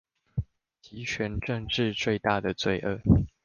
[0.81, 3.27] 極權玫治最大的罪惡